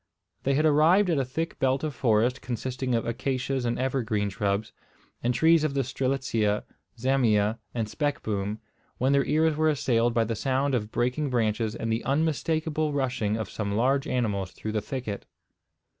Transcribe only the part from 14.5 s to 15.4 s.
through the thicket.